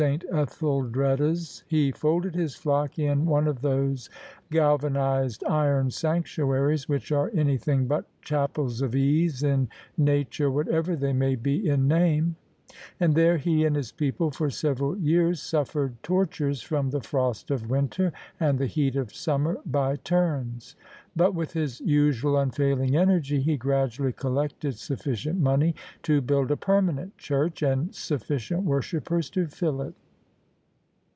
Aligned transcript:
Ethddreda's, 0.01 1.63
he 1.67 1.91
folded 1.91 2.33
his 2.33 2.55
flock 2.55 2.97
in 2.97 3.27
one 3.27 3.47
of 3.47 3.61
those 3.61 4.09
galvanised 4.49 5.43
iron 5.47 5.91
sanctuaries 5.91 6.89
which 6.89 7.11
are 7.11 7.29
anything 7.35 7.85
but 7.85 8.05
chapels 8.23 8.81
of 8.81 8.95
ease 8.95 9.43
in 9.43 9.69
nature 9.99 10.49
whatever 10.49 10.95
they 10.95 11.13
may 11.13 11.35
be 11.35 11.69
in 11.69 11.87
name: 11.87 12.35
and 13.01 13.13
there 13.15 13.35
he 13.37 13.63
and 13.65 13.75
his 13.75 13.91
people 13.91 14.31
for 14.31 14.49
several 14.49 14.97
years 14.97 15.41
suffered 15.41 16.01
tor 16.01 16.25
tures 16.25 16.63
from 16.63 16.89
the 16.89 17.01
frost 17.01 17.51
of 17.51 17.69
winter 17.69 18.13
and 18.39 18.57
the 18.57 18.65
heat 18.65 18.95
of 18.95 19.09
sunmier 19.09 19.57
by 19.65 19.97
turns. 19.97 20.77
But, 21.13 21.35
with 21.35 21.51
his 21.51 21.81
usual 21.81 22.37
unfailing 22.37 22.95
energy, 22.95 23.41
he 23.41 23.57
gradually 23.57 24.13
collected 24.13 24.75
suBScient 24.75 25.41
mon^ 25.41 25.73
to 26.03 26.21
build 26.21 26.49
a 26.49 26.55
permanent 26.57 27.17
church, 27.17 27.61
and 27.61 27.93
sufficient 27.93 28.63
worshippers 28.63 29.29
to 29.31 29.47
fill 29.47 29.81
it. 29.81 29.93